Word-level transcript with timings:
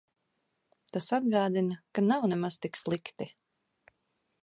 Tas 0.95 1.09
atgādina, 1.17 1.79
ka 1.99 2.07
nav 2.09 2.25
nemaz 2.33 2.61
tik 2.65 2.83
slikti. 2.85 3.33